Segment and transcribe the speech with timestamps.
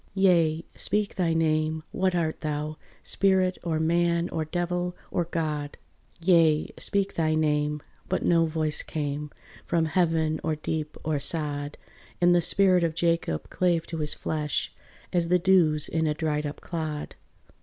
[0.15, 5.77] "Yea, speak thy name, what art thou, spirit, Or man, or devil, or God?
[6.19, 9.29] Yea, speak thy name!" But no voice came,
[9.67, 11.77] From heaven or deep or sod:
[12.19, 14.73] And the spirit of Jacob clave to his flesh
[15.13, 17.13] As the dews in a dried up clod.